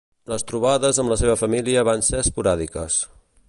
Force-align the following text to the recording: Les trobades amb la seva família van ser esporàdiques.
Les 0.31 0.45
trobades 0.51 0.99
amb 1.03 1.13
la 1.13 1.17
seva 1.21 1.37
família 1.43 1.83
van 1.91 2.01
ser 2.09 2.23
esporàdiques. 2.25 2.99